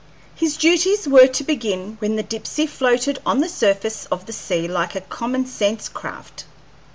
[0.33, 4.67] His duties were to begin when the Dipsey floated on the surface of the sea
[4.67, 6.45] like a commonsense craft.